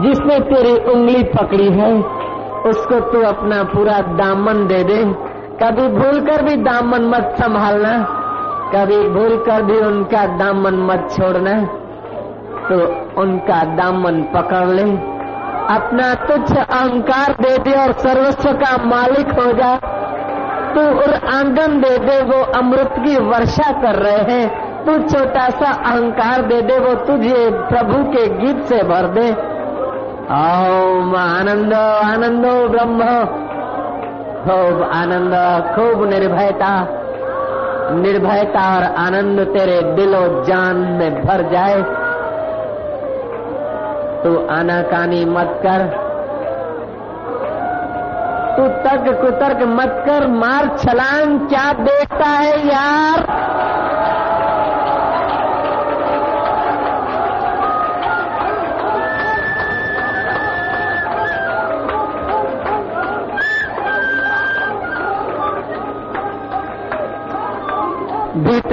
[0.00, 1.94] जिसने तेरी उंगली पकड़ी है,
[2.66, 5.04] उसको तू अपना पूरा दामन दे दे।
[5.62, 7.98] कभी भूल कर भी दामन मत संभालना,
[8.74, 11.64] कभी भूल कर भी उनका दामन मत छोड़ना।
[12.68, 12.76] तो
[13.20, 14.82] उनका दामन पकड़ ले,
[15.74, 19.76] अपना तुच्छ अहंकार दे दे और सर्वस्व का मालिक हो जा।
[20.74, 25.72] तू और आँगन दे दे, वो अमृत की वर्षा कर रहे हैं। तू छोटा सा
[25.72, 29.59] अहंकार दे दे, वो तुझे प्रभु के गीत से भर दे।
[30.30, 32.98] ओम आनंद, आनंदो ब्रह्म।
[34.44, 35.34] खूब आनंद,
[35.74, 36.86] खूब निर्भयता।
[37.92, 41.82] निर्भयता और आनंद तेरे दिलो जान में भर जाए।
[44.22, 46.10] तू आनाकानी मत कर।
[48.56, 53.50] तू तर्क कुतर्क मत कर। मार छलांग क्या देखता है यार?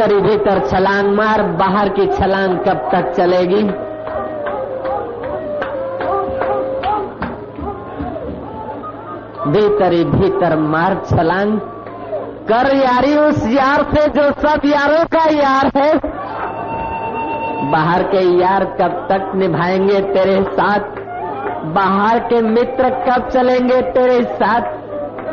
[0.08, 3.63] भीतर भीतर छलांग मार, बाहर की छलांग कब तक चलेगी?
[9.52, 11.59] भीतर भीतर मार छलांग।
[12.52, 15.97] कर यारी उस यार से जो सब यारों का यार है।
[17.72, 20.80] बाहर के यार कब तक निभाएँगे तेरे साथ?
[21.66, 24.77] बाहर के मित्र कब चलेंगे तेरे साथ?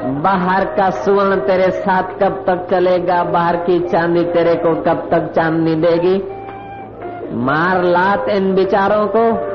[0.07, 3.25] बाहर का सुवर्ण तेरे साथ कब तक चलेगा?
[3.25, 6.29] बाहर की चांदी तेरे को कब तक चांदनी देगी?
[7.33, 9.55] मार लात इन विचारों को।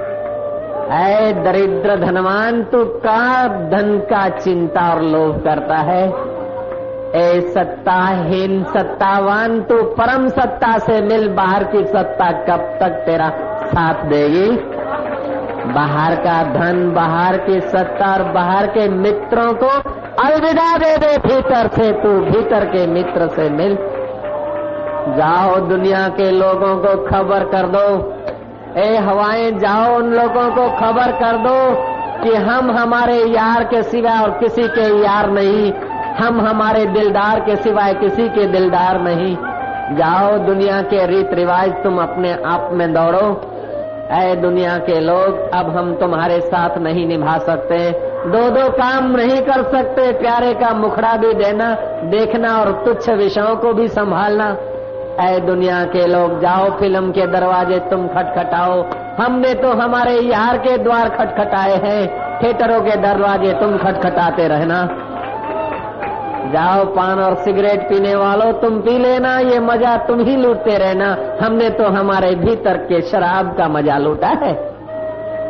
[0.94, 6.08] ऐ दरिद्र धनवान, तू का धन का चिंता और लोभ करता है?
[7.16, 13.30] ए सत्ताहीन, सत्तावान, तू परम सत्ता से मिल। बाहर की सत्ता कब तक तेरा
[13.66, 14.52] साथ देगी?
[15.74, 21.68] बाहर का धन, बाहर की सत्ता और बाहर के मित्रों को अलविदा दे दे भीतर
[21.68, 23.76] से, तू भीतर के मित्र से मिल।
[25.18, 28.14] जाओ दुनिया के लोगों को खबर कर दो।
[28.80, 31.76] ए हवाएँ, जाओ उन लोगों को खबर कर दो
[32.24, 35.74] कि हम हमारे यार के सिवाय और किसी के यार नहीं।
[36.14, 39.38] हम हमारे दिलदार के सिवाय किसी के दिलदार नहीं।
[39.96, 43.42] जाओ दुनिया के रीत रिवाज तुम अपने आप में दौड़ो।
[44.12, 49.42] ऐ दुनिया के लोग, अब हम तुम्हारे साथ नहीं निभा सकते। दो दो काम नहीं
[49.42, 54.58] कर सकते, प्यारे का मुखड़ा भी देना, देखना और तुच्छ विषयों को भी संभालना।
[55.20, 58.84] ऐ दुनिया के लोग, जाओ फ़िल्म के दरवाजे, तुम खटखटाओ।
[59.20, 62.08] हमने तो हमारे यार के द्वार खटखटाए हैं,
[62.44, 64.86] थिएटरों के दरवाजे तुम खटखटाते रहना।
[66.54, 71.18] जाओ पान और सिगरेट पीने वालों, तुम पी लेना, ये मज़ा तुम ही लूटते रहना।
[71.42, 74.69] हमने तो हमारे भीतर के शराब का मज़ा लूटा है।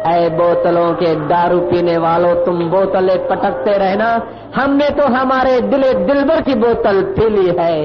[0.08, 4.22] ऐ बोतलों के दारू पीने वालों, तुम बोतलें पटकते रहना।
[4.56, 7.84] हमने तो हमारे दिले दिलबर की बोतल पी ली है।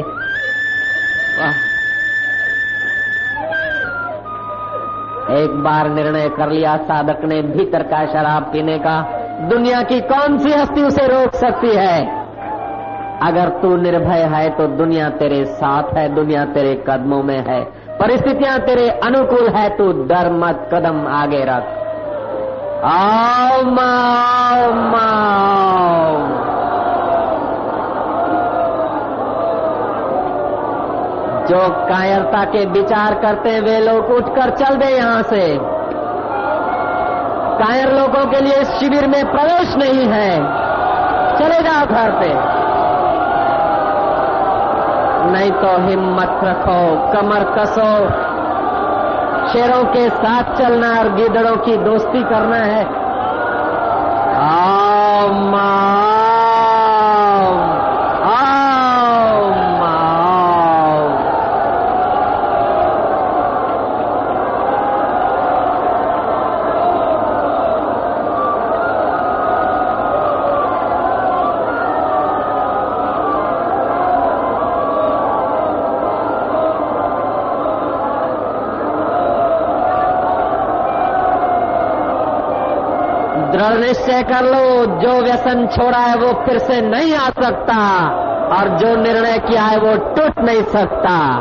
[5.43, 10.39] एक बार निर्णय कर लिया साधक ने भीतर का शराब पीने का। दुनिया की कौन
[10.39, 12.25] सी हस्ती उसे रोक सकती है?
[13.23, 17.61] अगर तू निर्भय है तो दुनिया तेरे साथ है, दुनिया तेरे कदमों में है।
[17.99, 21.84] परिस्थितियाँ तेरे अनुकूल है, तू डर मत, कदम आगे रख।
[22.84, 23.95] माओ
[31.47, 35.59] जो कायरता के विचार करते वे लोग उठकर चल दे यहाँ से।
[37.59, 40.31] कायर लोगों के लिए शिविर में प्रवेश नहीं है।
[41.39, 42.65] चले जाओ घर पे।
[45.33, 48.24] नहीं तो हिम्मत रखो, कमर कसो।
[49.55, 53.04] शेरों के साथ चलना और गिदड़ों की दोस्ती करना है।
[83.75, 88.09] दृढ़ निश्चय कर लो। जो व्यसन छोड़ा है, वो फिर से नहीं आ सकता।
[88.47, 91.41] और जो निर्णय किया है, वो टूट नहीं सकता।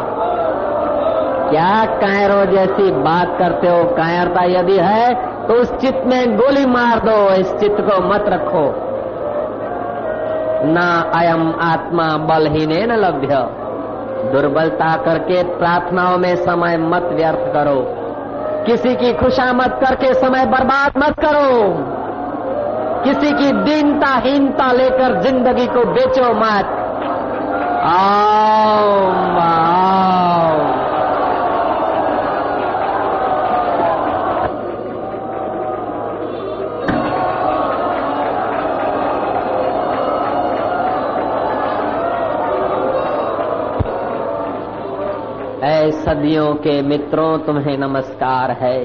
[1.50, 3.84] क्या कायरो जैसी बात करते हो?
[3.84, 5.14] कायरता यदि है
[5.48, 8.74] तो उस चित्त में गोली मार दो। इस चित्त को मत रखो।
[10.66, 13.28] ना अयम आत्मा बलहीने न लभ्य।
[14.32, 18.00] दुर्बलता करके प्रार्थनाओं में समय मत व्यर्थ करो।
[18.66, 21.74] किसी की खुशामद करके समय बर्बाद मत करो।
[23.04, 26.80] किसी की दीनता हीनता लेकर ज़िंदगी को बेचो मत।
[27.84, 29.74] आओ आओ
[45.94, 48.78] सदियों के मित्रों, तुम्हें नमस्कार है।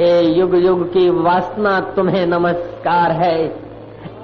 [0.00, 3.68] ए युग युग की वासना, तुम्हें नमस्कार है।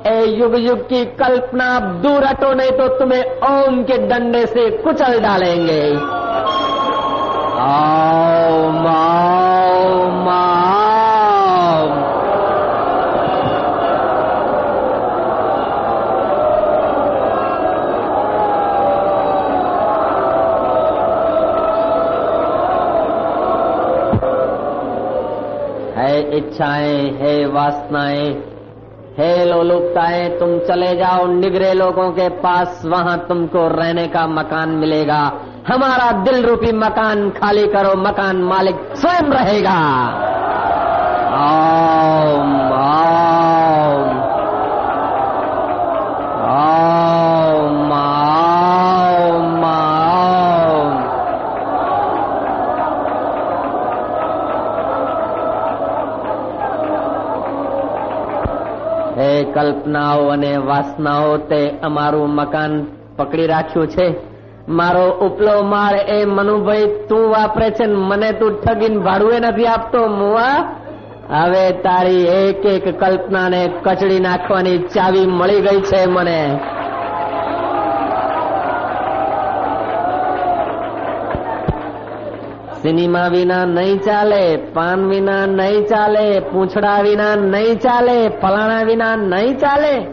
[0.06, 5.20] ए युग युग की कल्पना दूर हटो, नहीं तो तुम्हें ओम के डंडे से कुचल
[5.20, 5.96] डालेंगे।
[7.56, 10.63] ओम ओम ओम।
[26.36, 28.44] इच्छाएँ, है वासनाएँ,
[29.18, 35.32] है लोलुपताएँ तुम चले जाओ निगरे लोगों के पास, वहाँ तुमको रहने का मकान मिलेगा।
[35.68, 39.80] हमारा दिल रूपी मकान खाली करो, मकान मालिक स्वयं रहेगा।
[59.64, 64.16] કલ્પનાઓ અને વાસનાઓ તે અમારું મકાન પકડી રાખ્યું છે.
[64.68, 70.76] મારો ઉપલો માળ એ મનુભાઈ તું વાપરે છે મને તું ઠગીને ભાડુએ નથી આપતો, મુવા.
[71.30, 76.60] હવે તારી એક એક કલ્પનાને કચડી નાખવાની ચાવી મળી ગઈ છે મને.
[82.84, 89.58] સિનેમા વિના નહીં ચાલે, પાન વિના નહીં ચાલે, પૂંછડા વિના નહીં ચાલે, ફલાણા વિના નહીં
[89.58, 90.06] ચાલે.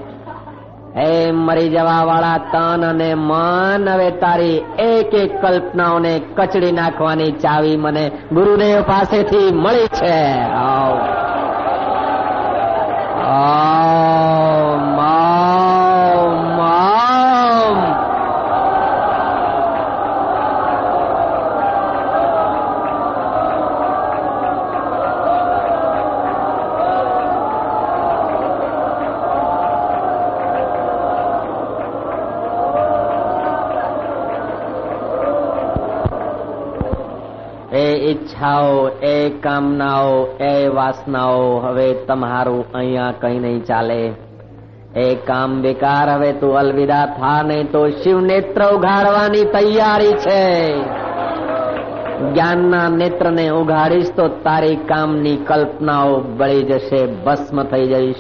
[0.98, 7.78] હે મરી જવા વાળા તન અને મન, હવે તારી એક એક કલ્પનાઓને કચડી નાખવાની ચાવી
[7.78, 10.32] મને ગુરુદેવ પાસેથી મળી છે.
[10.40, 11.00] આવ.
[38.22, 44.14] ઈચ્છાઓ, એ કામનાઓ, એ વાસનાઓ હવે તમારું અહીંયા કઈ નહીં ચાલે.
[44.96, 50.74] એ કામ વિકાર હવે તું અલવિદા થા નહીં તો શિવ નેત્ર ઉઘાડવાની તૈયારી છે.
[52.34, 58.16] જ્ઞાનના નેત્રને ઉઘાડીશ તો તારી કામની કલ્પનાઓ બળી જશે, ભસ્મ થઈ જઈશ.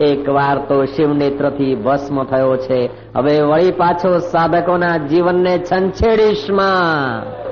[0.00, 2.90] એક વાર તો શિવ નેત્રથી ભસ્મ થયો છે.
[3.16, 7.43] હવે વળી પાછો સાધકોના જીવનને છંછેડીશમાં.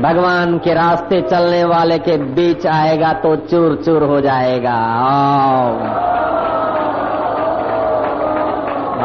[0.00, 5.78] भगवान के रास्ते चलने वाले के बीच आएगा तो चूर चूर हो जाएगा। आओ।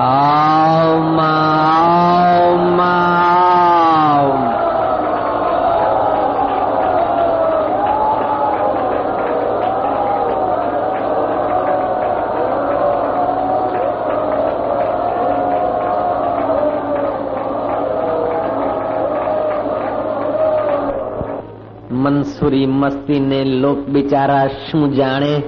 [0.02, 1.20] आओ ओम
[22.22, 25.44] મંસૂરી મસ્તીને લોક બિચારા શું જાણે?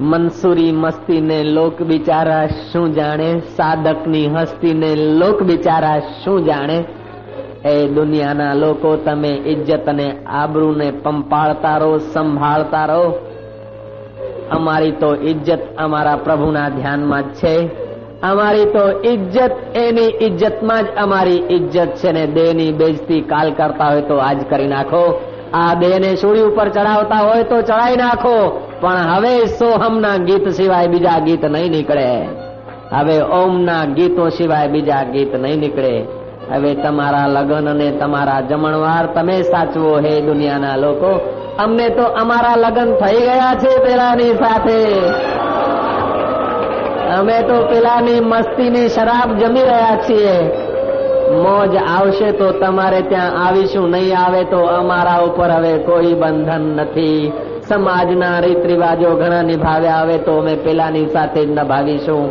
[0.00, 3.40] મંસૂરી મસ્તીને લોક બિચારા શું જાણે?
[3.56, 6.84] સાધકની હસ્તીને લોક બિચારા શું જાણે?
[7.64, 13.28] એ દુનિયાના લોકો તમે ઇજ્જત અને આબરૂને પંપાળતા રહો, સંભાળતા રહો.
[14.50, 17.70] અમારી તો ઇજ્જત અમારા પ્રભુના ધ્યાનમાં છે.
[18.22, 24.00] અમારી તો ઇજ્જત, એની ઇજ્જતમાં જ અમારી ઇજ્જત છે ને દેહની બેજતી કાલ કરતા હોય
[24.00, 25.20] તો આજ કરી નાખો.
[25.54, 28.66] આ દેહને સૂળી ઉપર ચડાવતા હોય તો ચડાવી નાખો.
[28.80, 32.28] પણ હવે સોહમના ગીત સિવાય બીજા ગીત નહીં નીકળે.
[32.92, 36.06] હવે ઓમના ગીતો સિવાય બીજા ગીત નહીં નીકળે.
[36.50, 41.36] હવે તમારા લગ્ન અને તમારા જમણવાર તમે સાચવો હે દુનિયાના લોકો.
[41.58, 44.80] અમને તો અમારા લગ્ન થઈ ગયા છે પેલાની સાથે.
[47.11, 50.35] અમે તો પેલાની મસ્તીની શરાબ જમી રહ્યા છીએ
[51.43, 57.33] મોજ આવશે તો તમારે ત્યાં આવીશું નહીં આવે તો અમારા ઉપર હવે કોઈ બંધન નથી
[57.61, 62.25] સમાજના રીત રિવાજો ઘણા નિભાવ્યા આવે તો અમે પેલાની સાથે જ નિભાવીશું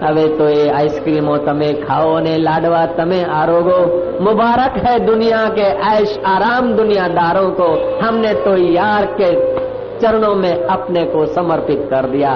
[0.00, 3.78] હવે તો એ आइसक्रीमो તમે ખાઓ ને લાડવા તમે आरोगो
[4.20, 7.68] मुबारक है दुनिया के ऐश आराम दुनियादारों को
[8.02, 9.30] हमने तो यार के
[10.00, 12.32] चरणों में अपने को समर्पित कर दिया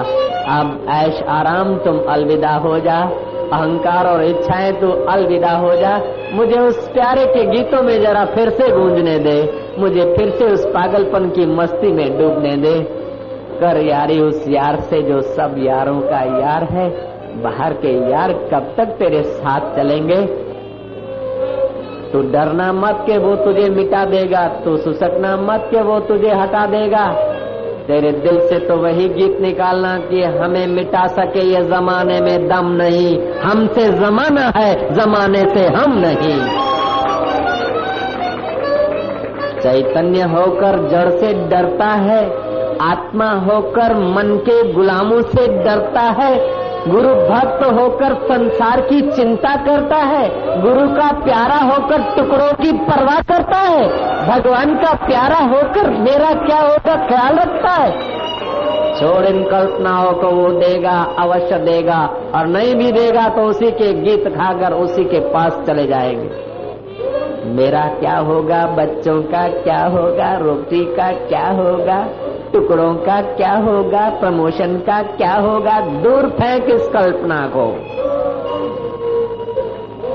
[0.48, 3.10] अब ऐश आराम, तुम अलविदा हो जा।
[3.52, 6.00] अहंकार और इच्छाएँ तो अलविदा हो जा।
[6.32, 10.66] मुझे उस प्यारे के गीतों में जरा फिर से गूंजने दे। मुझे फिर से उस
[10.66, 12.80] पागलपन की मस्ती में डूबने दे।
[13.60, 16.90] कर यारी उस यार से जो सब यारों का यार है।
[17.42, 20.26] बाहर के यार कब तक तेरे साथ चलेंगे?
[22.12, 26.66] तू डरना मत के वो तुझे मिटा देगा। तू सुसकना मत के वो तुझे हटा
[26.66, 27.27] देगा।
[27.88, 32.66] तेरे दिल से तो वही गीत निकालना कि हमें मिटा सके ये जमाने में दम
[32.66, 36.36] नहीं। हमसे जमाना है, जमाने से हम नहीं।
[39.60, 42.20] चैतन्य होकर जड़ से डरता है,
[42.82, 49.96] आत्मा होकर मन के गुलामों से डरता है गुरु भक्त होकर संसार की चिंता करता
[49.96, 50.28] है,
[50.62, 53.88] गुरु का प्यारा होकर टुकड़ों की परवाह करता है,
[54.28, 57.90] भगवान का प्यारा होकर मेरा क्या होगा ख्याल रखता है।
[59.00, 61.98] छोड़ इन कल्पनाओं को वो देगा, अवश्य देगा,
[62.34, 66.48] और नहीं भी देगा तो उसी के गीत खाकर उसी के पास चले जाएँगे।
[67.44, 72.08] मेरा क्या होगा, बच्चों का क्या होगा, रोटी का क्या होगा?
[72.52, 77.66] टुकड़ों का क्या होगा, प्रमोशन का क्या होगा, दूर फेंक इस कल्पना को।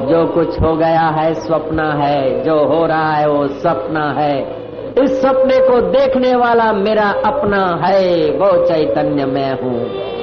[0.07, 4.63] जो कुछ हो गया है स्वप्न है, जो हो रहा है, वो सपना है।
[5.03, 10.13] इस सपने को देखने वाला मेरा अपना है, वो चैतन्य मैं हूँ।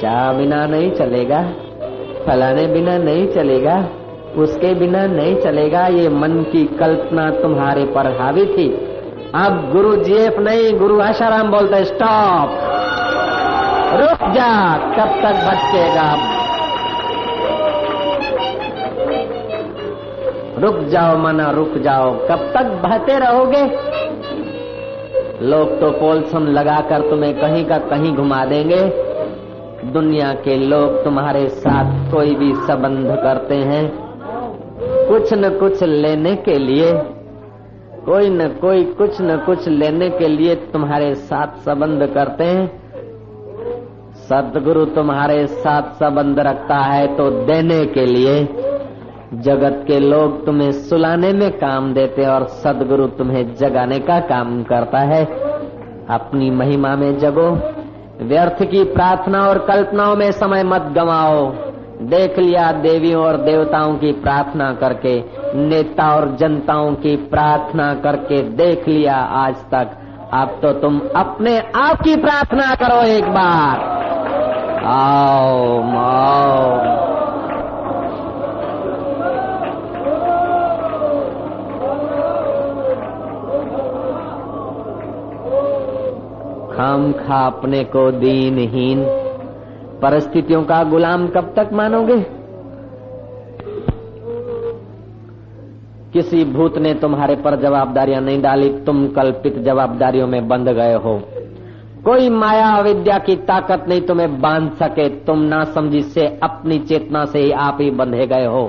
[0.00, 1.42] चाह बिना नहीं चलेगा,
[2.26, 3.84] फलाने बिना नहीं चलेगा।
[4.36, 8.88] उसके बिना नहीं चलेगा, ये मन की कल्पना तुम्हारे पर हावी थी।
[9.34, 12.50] अब गुरु जीएफ नहीं, गुरु आशाराम बोलते स्टॉप!
[14.00, 16.38] रुक जा, कब तक भटकेगा?
[20.58, 23.64] रुक जाओ मना, रुक जाओ। कब तक बहते रहोगे?
[25.42, 29.08] लोग तो पोलसन लगाकर तुम्हें कहीं का कहीं घुमा देंगे।
[29.84, 34.07] दुनिया के लोग तुम्हारे साथ कोई भी संबंध करते हैं।
[35.08, 36.92] कुछ न कुछ लेने के लिए,
[38.04, 42.66] कोई न कोई कुछ न कुछ लेने के लिए तुम्हारे साथ संबंध करते हैं।
[44.22, 48.42] सदगुरु तुम्हारे साथ संबंध रखता है तो देने के लिए।
[49.34, 54.98] जगत के लोग तुम्हें सुलाने में काम देते और सदगुरु तुम्हें जगाने का काम करता
[55.06, 55.24] है।
[56.10, 57.48] अपनी महिमा में जगो,
[58.22, 61.46] व्यर्थ की प्रार्थना और कल्पनाओं में समय मत गवाओ।
[62.00, 65.14] देख लिया देवियों और देवताओं की प्रार्थना करके,
[65.54, 69.96] नेता और जनताओं की प्रार्थना करके देख लिया आज तक।
[70.34, 73.78] अब तो तुम अपने आप की प्रार्थना करो एक बार।
[74.86, 76.76] आओ आओ
[86.72, 89.27] खाम खा अपने को दीनहीन
[90.02, 92.26] परिस्थितियों का गुलाम कब तक मानोगे?
[96.12, 101.22] किसी भूत ने तुम्हारे पर जवाबदारियाँ नहीं डाली, तुम कल्पित जवाबदारियों में बंध गए हो।
[102.04, 107.24] कोई माया अविद्या की ताकत नहीं तुम्हें बाँध सके, तुम ना समझी से, अपनी चेतना
[107.24, 108.68] से ही आप ही बंधे गए हो।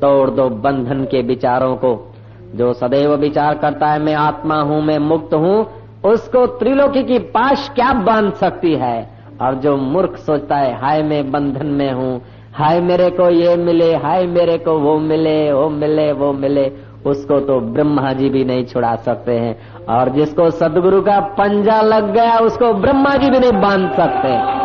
[0.00, 2.14] तोड़ दो बंधन के विचारों को।
[2.54, 5.66] जो सदैव विचार करता है, मैं आत्मा हूँ, मैं मुक्त हूँ,
[6.04, 9.19] उसको त्रिलोकी की पाश क्या बाँध सकती है?
[9.40, 12.22] और जो मूर्ख सोचता है, हाय मैं बंधन में हूँ,
[12.54, 16.72] हाय मेरे को ये मिले, हाय मेरे को वो मिले वो मिले वो मिले,
[17.06, 22.12] उसको तो ब्रह्मा जी भी नहीं छुड़ा सकते हैं। और जिसको सदगुरु का पंजा लग
[22.12, 24.60] गया, उसको ब्रह्मा जी भी नहीं बाँध सकते।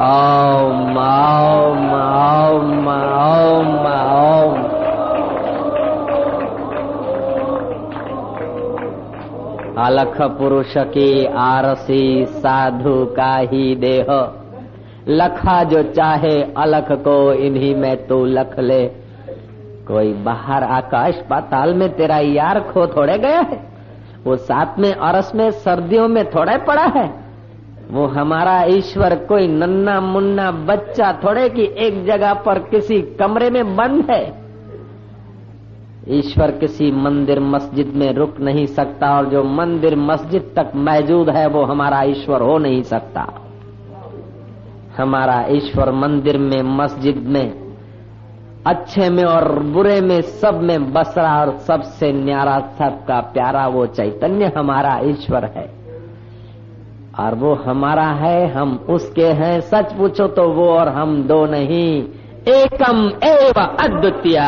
[0.00, 4.69] ओम ओम ओम ओम ओम
[9.78, 14.32] अलख पुरुष की आरसी साधु का ही देह।
[15.08, 18.86] लखा जो चाहे अलख को, इन्हीं में तू लख ले।
[19.88, 23.70] कोई बाहर आकाश पाताल में तेरा यार खो थोड़े गया है।
[24.24, 27.14] वो साथ में अरस में, सर्दियों में थोड़े पड़ा है।
[27.90, 33.76] वो हमारा ईश्वर कोई नन्ना मुन्ना बच्चा थोड़े की एक जगह पर किसी कमरे में
[33.76, 34.39] बंद है।
[36.10, 41.46] ईश्वर किसी मंदिर मस्जिद में रुक नहीं सकता, और जो मंदिर मस्जिद तक मौजूद है,
[41.46, 43.26] वो हमारा ईश्वर हो नहीं सकता।
[44.98, 47.60] हमारा ईश्वर मंदिर में, मस्जिद में,
[48.66, 53.86] अच्छे में और बुरे में सब में बस रहा और सबसे न्यारा, सबका प्यारा वो
[53.86, 55.80] चैतन्य हमारा ईश्वर है।
[57.20, 62.04] और वो हमारा है, हम उसके हैं। सच पूछो तो वो और हम दो नहीं।
[62.48, 64.40] एकम एव अद्वितीय।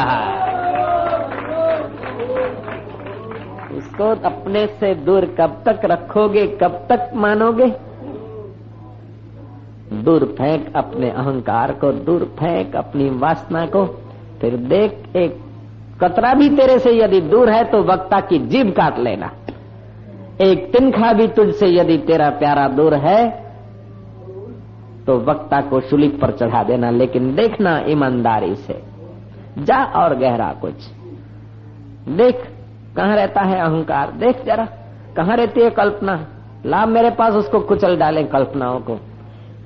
[3.93, 7.67] उसको अपने से दूर कब तक रखोगे, कब तक मानोगे?
[10.03, 13.85] दूर फेंक अपने अहंकार को, दूर फेंक अपनी वासना को,
[14.41, 15.37] फिर देख एक
[16.03, 19.31] कतरा भी तेरे से यदि दूर है तो वक्ता की जीभ काट लेना।
[20.41, 23.21] एक तिनखा भी तुझसे यदि तेरा प्यारा दूर है
[25.07, 28.81] तो वक्ता को शुलिक पर चढ़ा देना, लेकिन देखना ईमानदारी से।
[29.59, 30.91] जा और गहरा कुछ।
[32.09, 32.49] देख
[32.97, 34.11] कहाँ रहता है अहंकार?
[34.11, 34.65] देख जरा,
[35.17, 36.27] कहाँ रहती है कल्पना?
[36.67, 38.95] लाभ मेरे पास, उसको कुचल डाले कल्पनाओं को।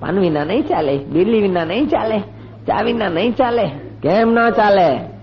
[0.00, 2.20] पान विना नहीं चाले बिजली विना नहीं चाले
[2.66, 3.66] चा विना नहीं चाले
[4.02, 5.16] केम ना चाले।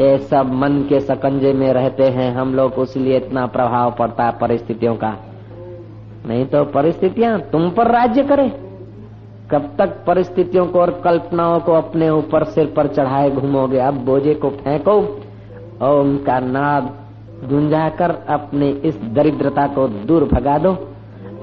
[0.00, 4.38] ये सब मन के सकंजे में रहते हैं। हम लोग उसलिए इतना प्रभाव पड़ता है
[4.38, 5.16] परिस्थितियों का।
[6.26, 8.69] नहीं तो परिस्थितियाँ तुम पर राज्य करे।
[9.52, 13.78] कब तक परिस्थितियों को और कल्पनाओं को अपने ऊपर सिर पर चढ़ाए घूमोगे?
[13.78, 15.22] अब बोझे को फेंको
[15.82, 16.94] और उनका नाद
[17.48, 20.88] गुंजाकर अपने इस दरिद्रता को दूर भगा दो।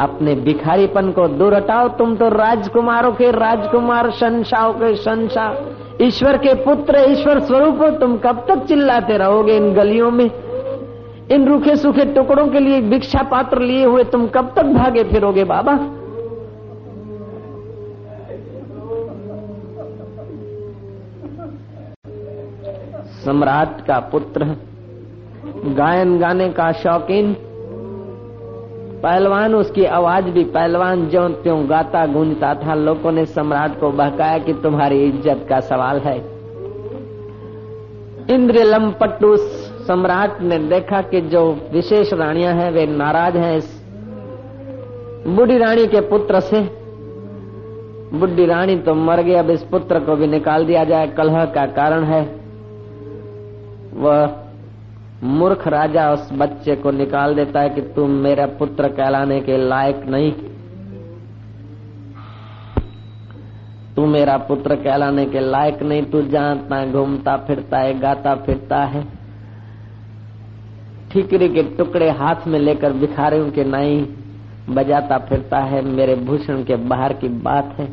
[0.02, 5.56] अपने भिखारीपन को दूर हटाओ। तुम तो राजकुमारों के राजकुमार, शंशाओं के शंशा।
[6.02, 10.32] ईश्वर के पुत्र, ईश्वर स्वरूप तुम कब तक चिल्लाते रहोगे इन गलियों में?
[11.32, 15.44] इन रूखे सूखे टुकड़ों के लिए भिक्षा पात्र लिए हुए तुम कब तक भागे फिरोगे
[15.44, 15.80] बाबा?
[23.28, 24.46] सम्राट का पुत्र।
[25.76, 27.34] गायन गाने का शौकीन।
[29.04, 34.38] पहलवान, उसकी आवाज़ भी पहलवान जो त्यों गाता गूंजता था। लोगों ने सम्राट को बहकाया
[34.38, 36.18] कि तुम्हारी इज़्ज़त का सवाल है।
[38.30, 39.36] इंद्र लंपट्टू
[39.84, 41.44] सम्राट ने देखा कि जो
[41.74, 43.88] विशेष रानियाँ हैं, वे नाराज़ हैं इस
[45.28, 46.62] बूढ़ी रानी के पुत्र से।
[48.14, 51.66] बुढ़ी रानी तो मर गई, अब इस पुत्र को भी निकाल दिया जाए। कलह का
[51.66, 52.47] कारण है।
[53.98, 54.36] वह
[55.24, 60.06] मूर्ख राजा उस बच्चे को निकाल देता है कि तुम मेरा पुत्र कहलाने के लायक
[60.06, 60.34] नहीं
[63.96, 69.08] तू मेरा पुत्र कहलाने के लायक नहीं, तू जानता, घूमता फिरता है, गाता फिरता है।
[71.12, 74.16] ठीकरी के टुकड़े हाथ में लेकर भिखारियों के नाई
[74.70, 77.90] बजाता फिरता है। मेरे भूषण के बाहर की बात है।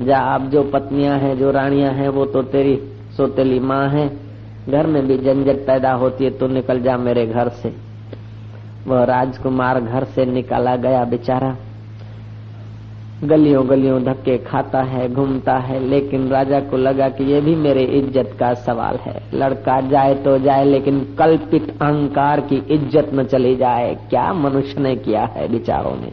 [0.00, 2.76] जा, आप जो पत्नियाँ हैं, जो रानियाँ हैं, वो तो तेरी
[3.16, 4.21] सोतेली माँ है।
[4.68, 7.72] घर में भी झंझट पैदा होती है तो निकल जा मेरे घर से।
[8.86, 11.56] वह राजकुमार घर से निकाला गया बेचारा।
[13.24, 17.82] गलियों गलियों धक्के खाता है, घूमता है, लेकिन राजा को लगा कि ये भी मेरे
[17.98, 23.54] इज़्ज़त का सवाल है। लड़का जाए तो जाए, लेकिन कल्पित अहंकार की इज़्ज़त न चली
[23.56, 26.12] जाए। क्या मनुष्य ने किया है विचारों ने?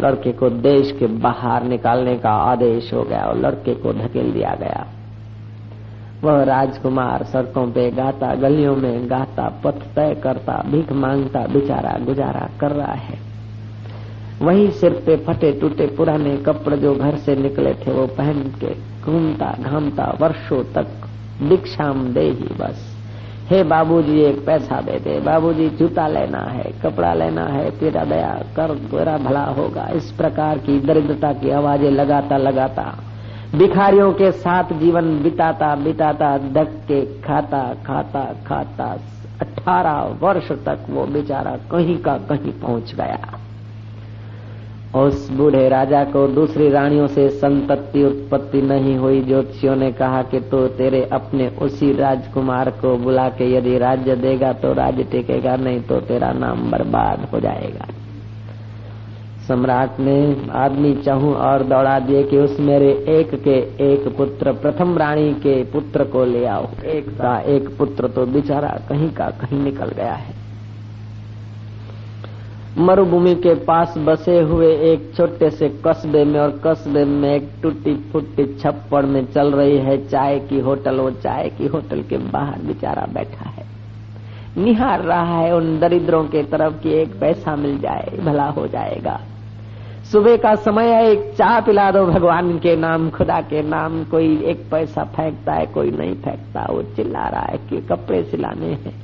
[0.00, 4.54] लड़के को देश के बाहर निकालने का आदेश हो गया और लड़के को धकेल दिया
[4.54, 4.86] गया।
[6.24, 12.48] वह राजकुमार सड़कों पे गाता, गलियों में गाता, पथ तय करता, भीख माँगता, बेचारा गुजारा
[12.60, 13.18] कर रहा है।
[14.42, 18.74] वही सिर पे फटे टूटे पुराने कपड़े जो घर से निकले थे, वो पहन के
[19.02, 20.86] घूमता घामता वर्षों तक
[21.42, 22.96] दीक्षाम दे ही बस।
[23.50, 28.42] हे बाबूजी, एक पैसा दे दे। बाबूजी, जूता लेना है, कपड़ा लेना है, तेरा दया
[28.56, 32.94] कर, तेरा भला होगा। इस प्रकार की दरिद्रता की आवाज़ें लगाता लगाता
[33.54, 38.86] भिखारियों के साथ जीवन बिताता बिताता धक्के खाता खाता खाता,
[39.40, 43.38] अठारह वर्ष तक वो बेचारा कहीं का कहीं पहुँच गया।
[44.96, 50.40] उस बूढ़े राजा को दूसरी रानियों से संतति उत्पत्ति नहीं हुई। ज्योतिषियों ने कहा कि
[50.40, 55.80] तो तेरे अपने उसी राजकुमार को बुला के यदि राज्य देगा तो राज्य टिकेगा, नहीं
[55.80, 57.86] तो तेरा नाम बर्बाद हो जाएगा।
[59.48, 64.98] सम्राट ने आदमी चाहू और दौड़ा दिए कि उस मेरे एक के एक पुत्र, प्रथम
[64.98, 69.62] रानी के पुत्र को ले आओ। एक का एक पुत्र तो बेचारा कहीं का कहीं
[69.64, 70.34] निकल गया है।
[72.78, 77.94] मरुभूमि के पास बसे हुए एक छोटे से कस्बे में और कस्बे में एक टूटी
[78.12, 82.58] फूटी छप्पड़ में चल रही है चाय की होटल। वो चाय की होटल के बाहर
[82.62, 83.64] बेचारा बैठा है।
[84.58, 89.20] निहार रहा है उन दरिद्रों के तरफ़ कि एक पैसा मिल जाए, भला हो जाएगा।
[90.12, 94.42] सुबह का समय है, एक चाय पिला दो भगवान के नाम, खुदा के नाम, कोई
[94.44, 98.94] एक पैसा फेंकता है, कोई नहीं फेंकता, वो चिल्ला रहा है कि कपड़े सिलाने हैं।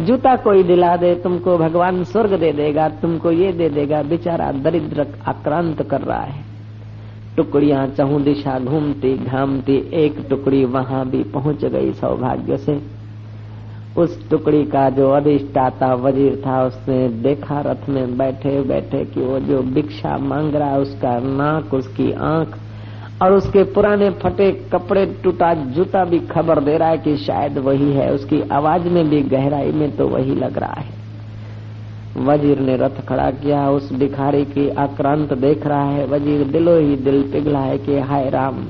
[0.00, 5.06] जूता कोई दिला दे, तुमको भगवान स्वर्ग दे देगा, तुमको ये दे देगा, बेचारा दरिद्र
[5.26, 6.44] आक्रांत कर रहा है।
[7.36, 13.03] टुकड़ियाँ चहु दिशा घूमती घामती, एक टुकड़ी वहाँ भी पहुँच गई सौभाग्य से।
[13.96, 19.38] उस टुकड़ी का जो अधिष्ठाता, वज़ीर था, उसने देखा, रथ में बैठे बैठे कि वो
[19.40, 22.56] जो भिक्षा मांग रहा है, उसका नाक, उसकी आँख
[23.22, 27.92] और उसके पुराने फटे कपड़े, टूटा जूता भी खबर दे रहा है कि शायद वही
[27.92, 30.92] है। उसकी आवाज़ में भी गहराई में तो वही लग रहा है।
[32.16, 36.96] वज़ीर ने रथ खड़ा किया, उस भिखारी की आक्रांत देख रहा है। वज़ीर दिलो ही
[36.96, 38.64] दिल पिघला है कि, हाय राम,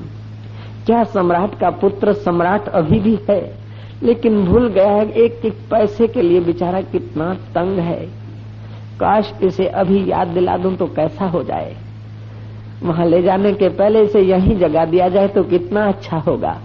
[0.85, 3.64] क्या सम्राट का पुत्र सम्राट अभी भी है?
[4.03, 7.99] लेकिन भूल गया है एक एक पैसे के लिए बेचारा कितना तंग है।
[8.99, 11.75] काश इसे अभी याद दिला दूँ तो कैसा हो जाए।
[12.83, 16.57] वहाँ ले जाने के पहले इसे यहीं जगा दिया जाए तो कितना अच्छा होगा।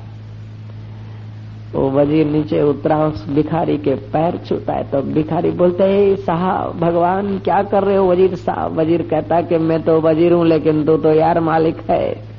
[1.75, 6.79] वो वज़ीर नीचे उतरा, उस भिखारी के पैर छूता है तो भिखारी बोलते है साहब,
[6.81, 8.79] भगवान क्या कर रहे हो वज़ीर साहब?
[8.79, 12.30] वज़ीर कहता कि, मैं तो वज़ीर हूँ, लेकिन तू तो यार मालिक है।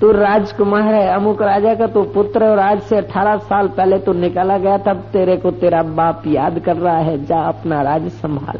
[0.00, 4.12] तू राजकुमार है, अमुक राजा का तो पुत्र और आज से अठारह साल पहले तू
[4.12, 8.58] निकाला गया तब तेरे को तेरा बाप याद कर रहा है, जा अपना राज संभाल।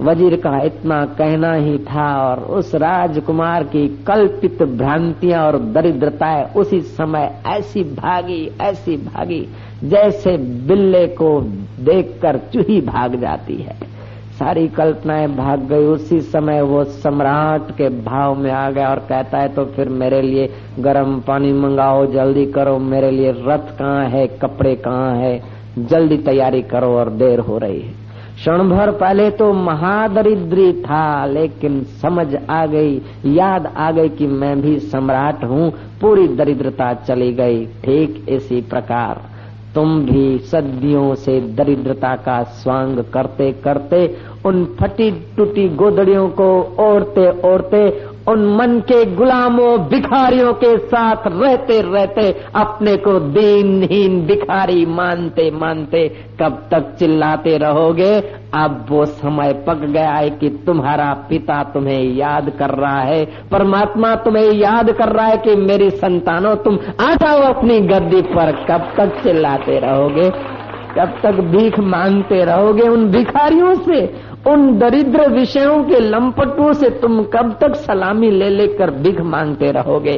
[0.00, 6.80] वज़ीर का इतना कहना ही था और उस राजकुमार की कल्पित भ्रांतियाँ और दरिद्रताएँ उसी
[6.80, 9.46] समय ऐसी भागी ऐसी भागी,
[9.84, 10.36] जैसे
[10.66, 11.40] बिल्ले को
[11.84, 13.76] देखकर चूही भाग जाती है।
[14.38, 19.38] सारी कल्पनाएँ भाग गई। उसी समय वो सम्राट के भाव में आ गया और कहता
[19.38, 20.48] है तो फिर मेरे लिए
[20.80, 25.40] गर्म पानी मंगाओ, जल्दी करो। मेरे लिए रथ कहाँ है, कपड़े कहाँ है?
[25.80, 31.82] जल्दी तैयारी करो और देर हो रही है। क्षण भर पहले तो महादरिद्री था, लेकिन
[32.02, 35.70] समझ आ गई, याद आ गई कि मैं भी सम्राट हूँ।
[36.00, 39.20] पूरी दरिद्रता चली गई। ठीक इसी प्रकार,
[39.74, 44.06] तुम भी सदियों से दरिद्रता का स्वांग करते करते
[44.46, 51.80] उन फटी टूटी गोदड़ियों को ओढ़ते ओढ़ते, उन मन के गुलामों भिखारियों के साथ रहते
[51.80, 56.08] रहते, अपने को दीनहीन भिखारी मानते मानते,
[56.42, 58.18] कब तक चिल्लाते रहोगे?
[58.54, 64.14] अब वो समय पक गया है कि तुम्हारा पिता तुम्हें याद कर रहा है। परमात्मा
[64.14, 68.92] तुम्हें याद कर रहा है कि मेरी संतानों, तुम आ जाओ अपनी गद्दी पर। कब
[68.96, 70.58] तक चिल्लाते रहोगे?
[70.98, 74.27] कब तक भीख मांगते रहोगे उन भिखारियों से?
[74.46, 80.16] उन दरिद्र विषयों के लंपटों से तुम कब तक सलामी ले लेकर भिख मांगते रहोगे?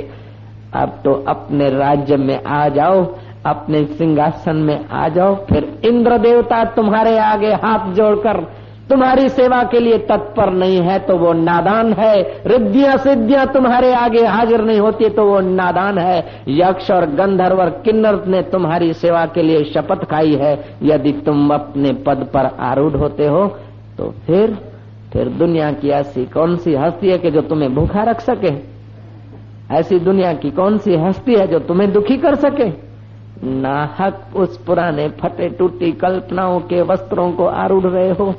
[0.75, 3.05] अब तो अपने राज्य में आ जाओ,
[3.47, 8.47] अपने सिंहासन में आ जाओ, फिर इंद्र देवता तुम्हारे आगे हाथ जोड़कर
[8.91, 12.15] तुम्हारी सेवा के लिए तत्पर नहीं है तो वो नादान है।
[12.47, 17.71] रिद्धियाँ सिद्धियाँ तुम्हारे आगे हाजिर नहीं होती तो वो नादान है। यक्ष और गंधर्व और
[17.85, 20.53] किन्नर ने तुम्हारी सेवा के लिए शपथ खाई है।
[20.83, 23.45] यदि तुम अपने पद पर आरूढ़ होते हो
[24.01, 24.59] तो फिर
[25.13, 28.53] फिर दुनिया की ऐसी कौन सी हस्ती है कि जो तुम्हें भूखा रख सके?
[29.77, 32.69] ऐसी दुनिया की कौन सी हस्ती है जो तुम्हें दुखी कर सके?
[33.45, 38.35] नाहक उस पुराने फटे टूटी कल्पनाओं के वस्त्रों को आरूढ़ रहे हो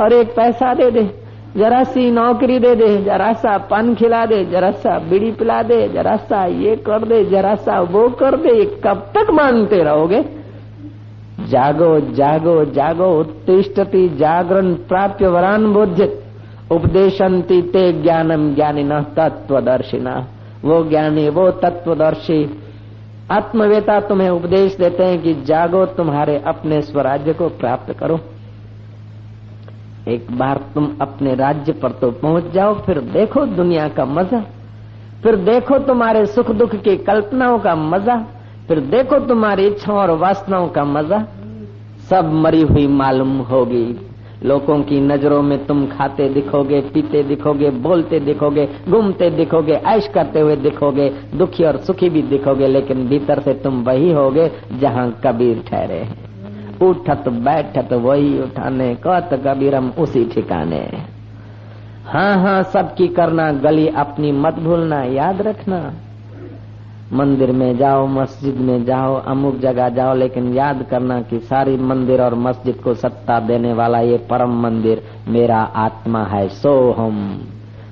[0.00, 1.08] और एक पैसा दे दे,
[1.56, 5.88] जरा सी नौकरी दे दे, जरा सा पान खिला दे, जरा सा बीड़ी पिला दे,
[5.88, 10.43] जरा सा ये कर दे, जरा सा वो कर दे कब तक मानते रहोगे?
[11.40, 16.20] जागो जागो जागो, उत्तिष्ठति जागरण प्राप्य वरान बोध्यत।
[16.72, 20.14] उपदेशंति ते ज्ञानम ज्ञानी न तत्वदर्शिना
[20.64, 22.60] वो ज्ञानी, वो तत्वदर्शी
[23.30, 28.20] आत्मवेता तुम्हें उपदेश देते हैं कि जागो, तुम्हारे अपने स्वराज्य को प्राप्त करो।
[30.08, 34.40] एक बार तुम अपने राज्य पर तो पहुँच जाओ, फिर देखो दुनिया का मज़ा।
[35.22, 38.16] फिर देखो तुम्हारे सुख दुख की कल्पनाओं का मज़ा।
[38.68, 41.18] फिर देखो तुम्हारी इच्छाओं और वासनाओं का मज़ा।
[42.10, 43.86] सब मरी हुई मालूम होगी।
[44.42, 50.40] लोगों की नज़रों में तुम खाते दिखोगे, पीते दिखोगे, बोलते दिखोगे, घूमते दिखोगे, ऐश करते
[50.40, 54.50] हुए दिखोगे, दुखी और सुखी भी दिखोगे, लेकिन भीतर से तुम वही होगे
[54.80, 56.06] जहाँ कबीर ठहरे
[56.82, 60.84] उठत बैठत वही उठाने कत कबीरम उसी ठिकाने।
[62.06, 65.78] हाँ हाँ सबकी करना गली अपनी मत भूलना, याद रखना।
[67.14, 72.22] मंदिर में जाओ, मस्जिद में जाओ, अमुक जगह जाओ, लेकिन याद करना कि सारी मंदिर
[72.22, 77.40] और मस्जिद को सत्ता देने वाला ये परम मंदिर मेरा आत्मा है, सोहम।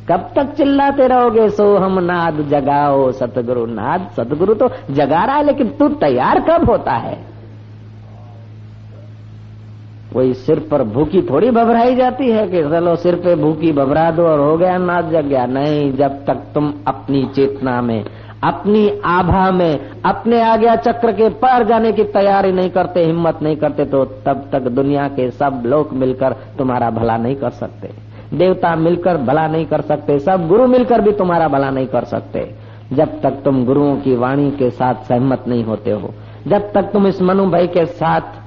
[0.08, 5.68] कब तक चिल्लाते रहोगे, सोहम नाद जगाओ, सतगुरु नाद, सतगुरु तो जगा रहा है, लेकिन
[5.68, 7.32] तू तैयार कब होता है?
[10.14, 14.22] कोई सिर पर भूखी थोड़ी भभराई जाती है कि चलो सिर पे भूखी भभरा दो
[14.22, 18.04] और हो गया नाद जग गया। नहीं, जब तक तुम अपनी चेतना में
[18.42, 23.57] अपनी आभा में, अपने आज्ञा चक्र के पार जाने की तैयारी नहीं करते, हिम्मत नहीं
[23.57, 27.90] करते तो तब तक दुनिया के सब लोग मिलकर तुम्हारा भला नहीं कर सकते।
[28.35, 32.50] देवता मिलकर भला नहीं कर सकते, सब गुरु मिलकर भी तुम्हारा भला नहीं कर सकते।
[32.92, 36.12] जब तक तुम गुरुओं की वाणी के साथ सहमत नहीं होते हो,
[36.46, 38.40] जब तक तुम इस मनु भाई के साथ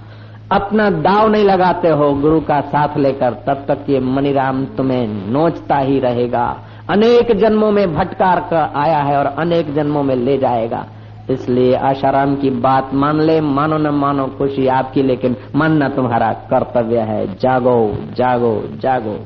[0.51, 5.77] अपना दाव नहीं लगाते हो, गुरु का साथ लेकर, तब तक ये मनीराम तुम्हें नोचता
[5.77, 6.55] ही रहेगा।
[6.89, 10.85] अनेक जन्मों में भटकार कर आया है और अनेक जन्मों में ले जाएगा।
[11.29, 16.99] इसलिए आशाराम की बात मान ले, मानो न मानो खुशी आपकी, लेकिन मानना तुम्हारा कर्तव्य
[16.99, 19.25] है। जागो जागो जागो।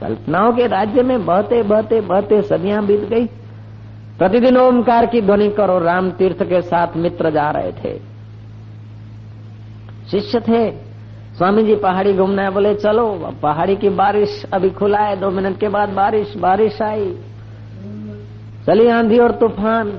[0.00, 3.26] कल्पनाओं के राज्य में बहते बहते बहते सदियाँ बीत गई।
[4.18, 7.98] प्रतिदिन ओमकार की ध्वनि करो, राम तीर्थ के साथ मित्र जा रहे थे।
[10.10, 10.91] शिष्य थे।
[11.36, 15.58] स्वामी जी पहाड़ी घूमना है बोले, चलो, पहाड़ी की बारिश अभी खुला है, दो मिनट
[15.60, 17.14] के बाद बारिश बारिश आई।
[18.66, 19.90] चली आंधी और तूफ़ान,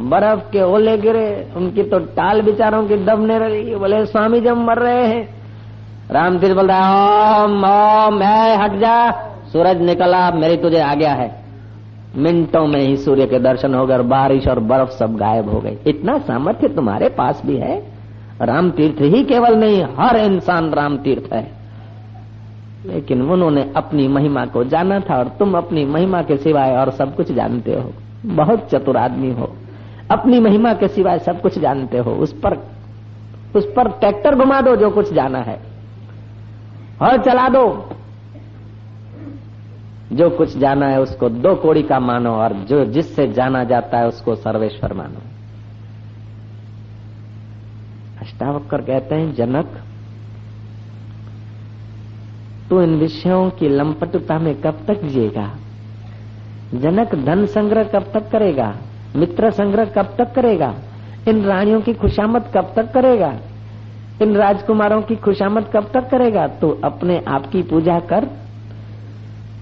[0.00, 4.64] बर्फ़ के ओले गिरे, उनकी तो टाल बिचारों की दबने रही बोले स्वामी जी हम
[4.64, 5.28] मर रहे हैं।
[6.10, 9.10] राम तीर्थ बोल रहा ओम ओम है हट जा।
[9.52, 11.44] सूरज निकला मेरी तुझे आ गया है।
[12.16, 15.78] मिनटों में ही सूर्य के दर्शन हो गए बारिश और बर्फ़ सब गायब हो गई।
[15.86, 17.93] इतना सामर्थ्य तुम्हारे पास भी है?
[18.42, 21.52] राम तीर्थ ही केवल नहीं, हर इंसान राम तीर्थ है।
[22.86, 27.16] लेकिन उन्होंने अपनी महिमा को जाना था और तुम अपनी महिमा के सिवाय और सब
[27.16, 27.92] कुछ जानते हो।
[28.26, 29.56] बहुत चतुर आदमी हो।
[30.10, 32.58] अपनी महिमा के सिवाय सब कुछ जानते हो। उस पर
[33.56, 35.60] उस पर ट्रैक्टर घुमा दो, जो कुछ जाना है।
[37.02, 37.90] और चला दो।
[40.12, 44.08] जो कुछ जाना है उसको दो कोड़ी का मानो और जो जिससे जाना जाता है
[44.08, 45.33] उसको सर्वेश्वर मानो।
[48.24, 49.66] अष्टावक्र कहते हैं, जनक,
[52.70, 55.54] तू इन विषयों की लंपटता में कब तक जिएगा?
[56.74, 58.76] जनक धन संग्रह कब तक करेगा?
[59.16, 60.74] मित्र संग्रह कब तक करेगा?
[61.28, 63.36] इन रानियों की खुशामद कब तक करेगा?
[64.22, 66.46] इन राजकुमारों की खुशामद कब तक करेगा?
[66.46, 68.24] तू अपने आप की पूजा कर,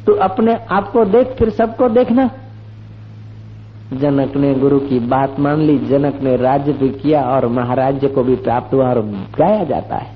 [0.07, 2.31] तू अपने आप को देख, फिर सबको देखना।
[3.93, 8.23] जनक ने गुरु की बात मान ली, जनक ने राज्य भी किया और महाराज्य को
[8.23, 9.01] भी प्राप्त हुआ और
[9.39, 10.13] गाया जाता है।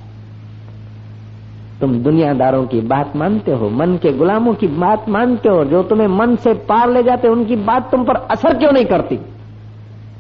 [1.81, 6.09] तुम दुनियादारों की बात मानते हो, मन के गुलामों की बात मानते हो, जो तुम्हें
[6.09, 9.19] मन से पार ले जाते, उनकी बात तुम पर असर क्यों नहीं करती?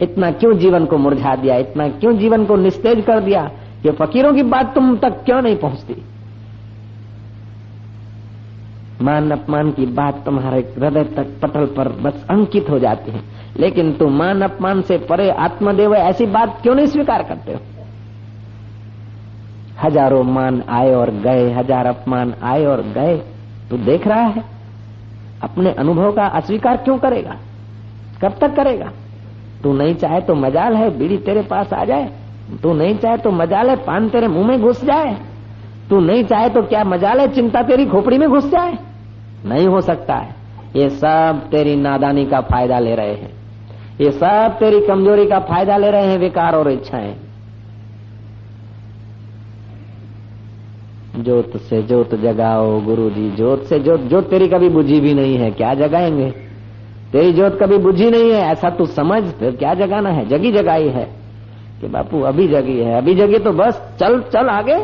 [0.02, 3.50] इतना क्यों जीवन को मुरझा दिया, इतना क्यों जीवन को निस्तेज कर दिया?
[3.82, 6.02] कि फकीरों की बात तुम तक क्यों नहीं पहुँचती?
[9.02, 13.92] मान अपमान की बात तुम्हारे हृदय तक पटल पर बस अंकित हो जाती है। लेकिन
[13.92, 17.60] तुम मान अपमान से परे आत्मदेव ऐसी बात क्यों नहीं स्वीकार करते हो?
[19.84, 23.16] हज़ारों मान आए और गए, हज़ार अपमान आए और गए,
[23.70, 24.44] तू देख रहा है?
[25.42, 27.36] अपने अनुभव का अस्वीकार क्यों करेगा?
[28.22, 28.90] कब तक करेगा?
[29.62, 32.10] तू नहीं चाहे तो मजाल है, बीड़ी तेरे पास आ जाए।
[32.62, 35.16] तू नहीं चाहे तो मजाल है, पान तेरे मुँह में घुस जाए।
[35.90, 38.78] तू नहीं चाहे तो क्या मजाल है, चिंता तेरी खोपड़ी में घुस जाए?
[39.44, 40.34] नहीं हो सकता है।
[40.76, 43.35] ये सब तेरी नादानी का फ़ायदा ले रहे हैं।
[44.00, 47.16] ये सब तेरी कमज़ोरी का फ़ायदा ले रहे हैं, विकार और इच्छाएँ।
[51.16, 55.36] जोत से जोत जगाओ गुरु जी जोत से जोत जोत तेरी कभी बुझी भी नहीं
[55.36, 56.30] है, क्या जगाएँगे?
[57.12, 60.28] तेरी जोत कभी बुझी नहीं है, ऐसा तू समझ, फिर क्या जगाना है?
[60.28, 61.04] जगी जगाई है
[61.80, 64.78] कि बापू, अभी जगी है, अभी जगी तो बस, चल चल आगे।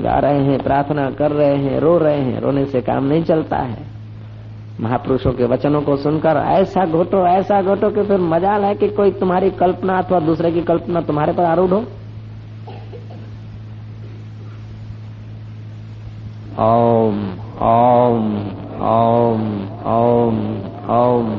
[0.00, 3.56] गा रहे हैं, प्रार्थना कर रहे हैं, रो रहे हैं, रोने से काम नहीं चलता
[3.56, 3.99] है।
[4.80, 9.10] महापुरुषों के वचनों को सुनकर ऐसा घोटो ऐसा घोटो कि फिर मजाल है कि कोई
[9.12, 11.84] तुम्हारी कल्पना अथवा दूसरे की कल्पना तुम्हारे पर आरूढ़ हो।
[16.60, 17.30] ओम
[17.62, 18.26] ओम
[18.82, 19.44] ओम
[19.86, 20.36] ओम
[20.90, 21.38] ओम।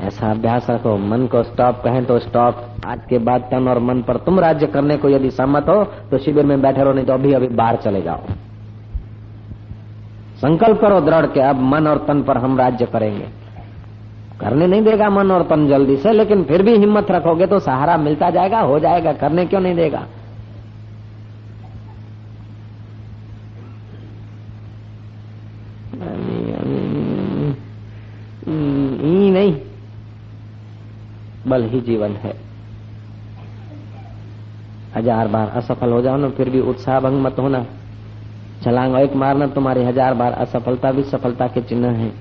[0.00, 4.00] ऐसा अभ्यास रखो मन को स्टॉप कहें तो स्टॉप आज के बाद तन और मन
[4.02, 7.12] पर तुम राज्य करने को यदि सहमत हो तो शिविर में बैठे रहो नहीं तो
[7.12, 8.20] अभी अभी बाहर चले जाओ
[10.40, 13.28] संकल्प करो दृढ़ के अब मन और तन पर हम राज्य करेंगे
[14.40, 17.96] करने नहीं देगा मन और तन जल्दी से लेकिन फिर भी हिम्मत रखोगे तो सहारा
[17.98, 20.06] मिलता जाएगा हो जाएगा करने क्यों नहीं देगा
[29.32, 29.52] नहीं
[31.46, 32.49] बल ही जीवन है
[34.95, 37.63] हजार बार असफल हो जाओ ना फिर भी उत्साह भंग मत होना
[38.63, 42.11] छलांग एक मारना तुम्हारी हजार बार असफलता भी सफलता के चिन्ह है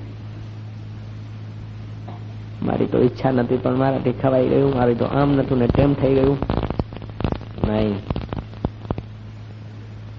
[2.67, 6.13] મારી તો ઈચ્છા નથી પણ મારાથી ખવાઈ ગયું મારી તો આમ નતું ને તેમ થઈ
[6.19, 6.37] ગયું
[7.67, 7.91] नहीं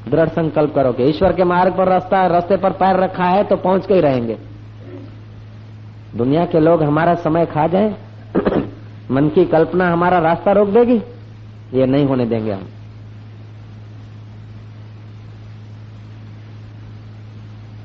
[0.05, 3.55] दृढ़ संकल्प करो कि ईश्वर के मार्ग पर रास्ता रास्ते पर पैर रखा है तो
[3.57, 4.35] पहुंच के ही रहेंगे
[6.15, 7.89] दुनिया के लोग हमारा समय खा जाए
[9.11, 10.99] मन की कल्पना हमारा रास्ता रोक देगी
[11.74, 12.66] ये नहीं होने देंगे हम।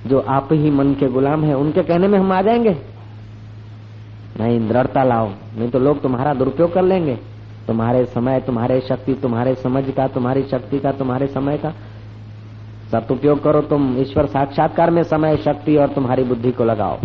[0.07, 2.77] जो आप ही मन के गुलाम है, उनके कहने में हम आ जाएँगे।
[4.39, 7.15] नहीं, दृढ़ता लाओ। नहीं तो लोग तुम्हारा दुरुपयोग कर लेंगे।
[7.67, 11.73] तुम्हारे समय, तुम्हारे शक्ति, तुम्हारे समझ का, तुम्हारी शक्ति का, तुम्हारे समय का।
[12.91, 16.99] सदुपयोग करो तुम, ईश्वर साक्षात्कार में समय, शक्ति और तुम्हारी बुद्धि को लगाओ।